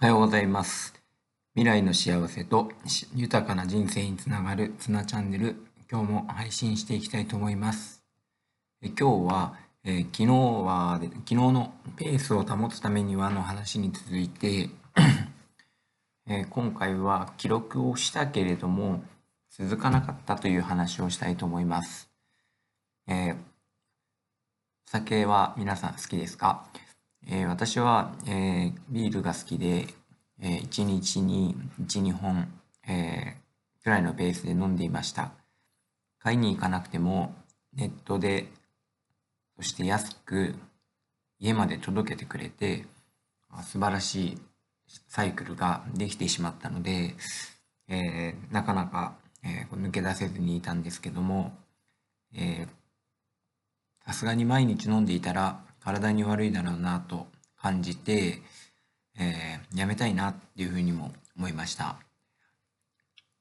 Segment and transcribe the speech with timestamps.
[0.00, 0.94] おはようございます。
[1.56, 2.70] 未来の幸せと
[3.16, 5.56] 豊かな人生につながるツナチャンネル、
[5.90, 8.04] 今日も配信していきたいと思います。
[8.80, 14.70] え今日は、え昨日は、昨日のペースを保つためにはの話に続いて、
[16.28, 19.02] え今回は記録をしたけれども
[19.50, 22.08] 続かなかったという話をしたいと思います。
[23.08, 23.36] えー
[24.86, 26.64] お酒は皆さん好きですか？
[27.30, 29.86] えー私は、えービールが好きで、
[30.40, 32.48] え1日に1、2本、
[32.88, 35.32] えーくらいのペースで飲んでいました。
[36.20, 37.34] 買いに行かなくても
[37.74, 38.48] ネットで、
[39.56, 40.54] そして安く
[41.38, 42.86] 家まで届けてくれて、
[43.50, 44.38] あ素晴らしい
[45.08, 47.14] サイクルができてしまったので、
[47.88, 51.52] えーなかなか、えー抜け出せずにいたんですけども、
[54.06, 58.42] さすがに毎日飲んでいたら体に悪いだろうなと感じて、
[59.18, 61.96] えーやめたいなっていうふうにも思いました。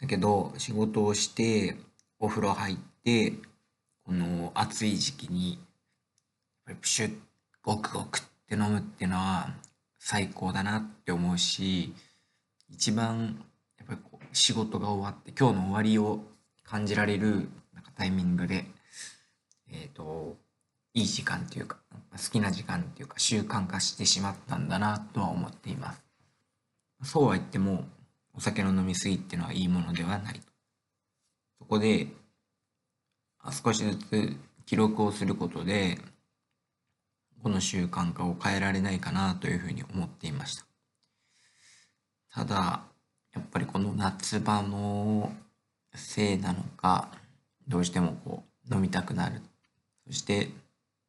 [0.00, 1.76] だけど仕事をして
[2.18, 3.32] お風呂入って
[4.04, 5.58] この暑い時期に
[6.80, 7.14] プシュッ
[7.62, 9.50] ゴクゴクって飲むっていうのは
[9.98, 11.92] 最高だなって思うし
[12.68, 13.44] 一番
[13.78, 16.20] やっぱりこう仕事が終わって今日の終わりを
[16.64, 18.64] 感じられるなんかタイミングで
[19.70, 20.36] えっ、と
[20.94, 21.78] いい時間っていうか
[22.12, 26.02] 好きな時間っていうか習慣化してしまったんだなとは思っています。
[27.02, 27.84] そうは言っても
[28.34, 30.40] お酒の飲み過ぎっていうのはいいものではない
[31.58, 32.08] そこで
[33.64, 35.98] 少しずつ記録をすることで
[37.42, 40.66] この習慣化を変えられないかなというふうに思っていました。
[42.30, 42.82] ただ
[43.34, 45.32] やっぱりこの夏場の
[45.94, 47.08] せいなのか
[47.66, 49.40] どうしてもこう飲みたくなる。
[50.06, 50.50] そして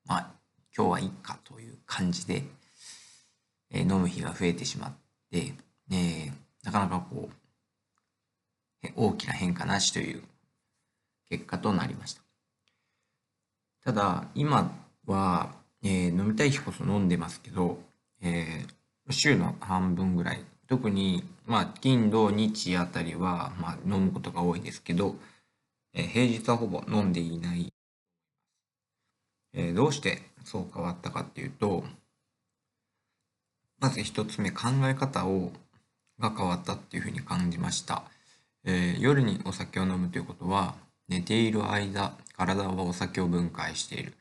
[0.05, 0.38] まあ
[0.75, 2.43] 今日はいいかという感じで、
[3.71, 4.93] えー飲む日が増えてしまっ
[5.31, 5.53] て、
[5.91, 6.31] えー
[6.63, 7.29] なかなかこ
[8.83, 10.23] う大きな変化なしという
[11.29, 12.21] 結果となりました。
[13.83, 14.71] ただ今
[15.05, 15.53] は、
[15.83, 17.79] えー飲みたい日こそ飲んでますけど、
[18.21, 20.45] えー週の半分ぐらい。
[20.67, 25.15] 特に、まあ、金土日あたりは、まあ、飲むことが多いですけど、
[25.93, 27.73] えー平日はほぼ飲んでいない。
[29.53, 31.83] えーどうしてそう変わったかっていうと
[33.79, 35.51] まず一つ目考え方を
[36.19, 38.03] が変わったっていうふうに感じました、
[38.65, 40.75] えー夜にお酒を飲むということは
[41.07, 44.13] 寝ている間体はお酒を分解している、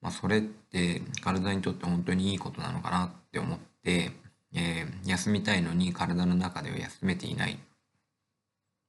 [0.00, 4.12] まあ、それって体にとって本当にいいことなのかなって思って、
[4.54, 7.58] えー休みたいのに体の中では休めていない。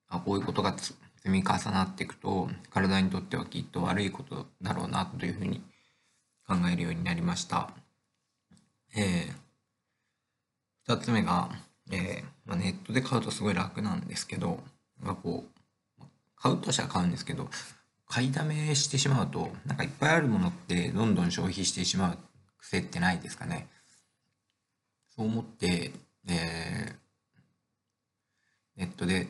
[0.10, 5.62] あこういうことが積み重なっていくと体にとってはきっと悪いことだろうなというふうに
[6.48, 7.70] 考えるようになりました。
[8.96, 11.50] えー、2つ目が、
[11.92, 14.60] えーまあ、ネットで買うとすごい楽なんですけど、
[15.00, 16.04] まあ、こう
[16.36, 17.50] 買うとしたら買うんですけど
[18.08, 22.18] 買いだめしてしまうとなんかいっぱいあるものってどんどん消費してしまう
[22.60, 23.68] 癖ってないですかね。
[25.16, 25.92] そう思って、
[26.30, 26.96] えー
[28.78, 29.28] ネットで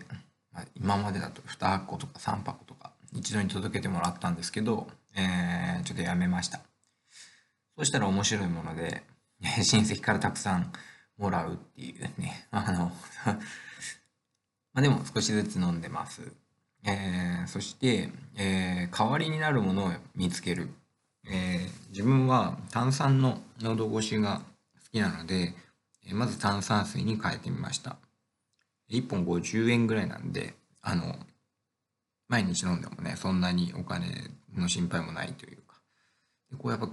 [0.51, 6.59] まあ今までだと2箱とか3箱とか一度に届けてもらったんですけど、えーちょっとやめました。
[7.77, 9.03] そしたら面白いもので、
[9.61, 10.73] 親戚からたくさん
[11.17, 12.91] もらうっていうね、 あの、
[14.73, 16.33] まあでも少しずつ飲んでます。
[16.83, 20.69] えーそして、えー代わりになるものを見つける。
[21.25, 25.53] えー自分は炭酸の喉越しが好きなので、
[26.03, 27.97] えまず炭酸水に変えてみました。
[28.89, 31.17] 1本50円ぐらいなんで、あの、
[32.27, 35.81] 毎日飲んでもね、そんなにお金の心配もないというか。
[36.57, 36.89] こうやっぱ、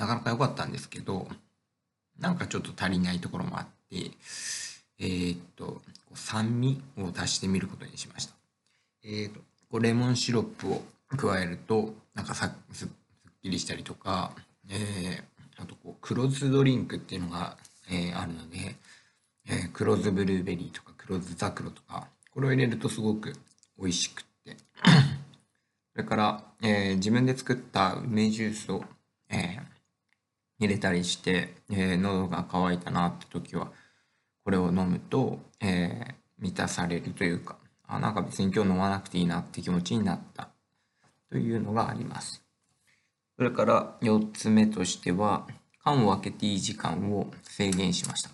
[0.00, 1.28] なかなか良かったんですけど、
[2.18, 4.10] なんかちょっと足りないところもあって、
[4.98, 5.82] えーっと、
[6.14, 8.32] 酸味を足してみることにしました。
[9.04, 9.32] えーっ
[9.70, 10.82] と、レモンシロップを
[11.18, 12.88] 加えると、なんかさすっ
[13.42, 14.32] きりしたりとか、
[14.70, 15.30] えー
[15.62, 17.58] あとこう黒酢ドリンクっていうのが、
[17.90, 18.76] えーあるので、
[19.46, 23.34] えー黒酢ブルーベリーとか黒酢ザクロとかこれを入れるとすごく
[23.78, 24.56] 美味しくって
[25.92, 28.82] それから、えー自分で作った梅ジュースを、
[30.60, 33.72] 入れたりして、えー喉が渇いたなって時は
[34.44, 40.48] これを飲むと、えー満たされるというかあなんか別に今日飲まなくていいなって気持ちになった
[41.30, 42.42] というのがあります。
[43.36, 45.46] それから4つ目としては
[45.82, 48.30] 缶を開けていい時間を制限しました。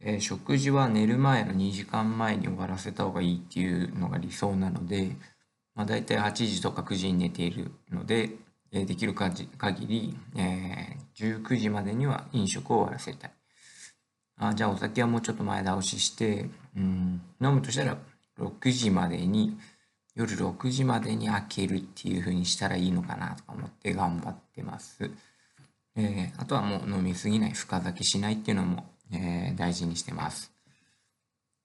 [0.00, 5.16] えー食事は寝る前の2時間前に終わらせた方がいいっていうのが理想なので、
[5.74, 8.30] まあ、大体8時とか9時に寝ているので、
[8.72, 9.48] えできる限
[9.86, 13.32] り、えー19時までには飲食を終わらせたい。
[14.40, 17.96] あじゃあお酒はもうちょっと前倒しして、うん、飲むとしたら
[18.38, 19.58] 6時までに
[20.14, 25.10] 夜6時までに開けるっていう風にしたらいいのかなとか思って頑張ってます。
[25.96, 30.52] えー、あとはもう飲みすぎない深酒しないっていうのも、えー、大事にしてます。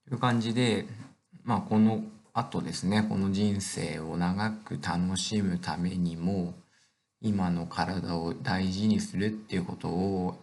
[0.08, 0.86] という感じで、
[1.44, 2.04] まあ、この
[2.34, 6.56] 後ですねこの人生を長く楽しむためにも
[7.26, 10.38] 今の体を大事にするっていうことを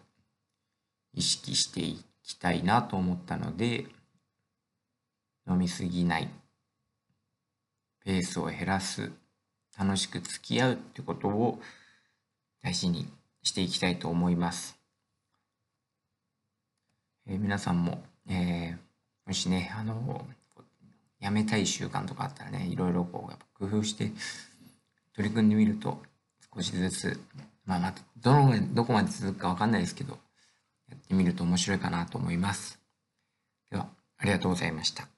[1.13, 3.85] 意識していきたいなと思ったので
[5.47, 6.31] 飲みすぎない
[8.03, 9.13] ペースを減らす
[9.79, 11.61] 楽しく付き合うってことを
[12.63, 13.07] 大事に
[13.43, 14.79] していきたいと思います。
[17.27, 18.77] えー、皆さんも、えー、
[19.27, 20.27] もしねあの
[21.19, 24.13] やめたい習慣とかあったらねいろいろこう工夫して
[25.15, 26.03] 取り組んでみると
[26.55, 27.21] 少しずつ
[27.65, 30.19] まあまたどのどこまで続くかわかんないですけど
[30.89, 32.81] やってみると面白いかなと思います。
[33.71, 33.89] では
[34.19, 35.09] ありがとうございました。